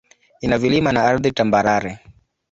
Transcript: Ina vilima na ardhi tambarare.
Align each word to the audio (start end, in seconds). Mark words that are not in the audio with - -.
Ina 0.47 0.57
vilima 0.61 0.91
na 0.91 1.03
ardhi 1.05 1.31
tambarare. 1.31 1.91